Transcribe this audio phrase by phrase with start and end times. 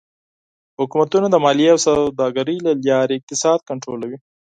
[0.79, 4.17] حکومتونه د مالیې او سوداګرۍ له لارې اقتصاد کنټرولوي.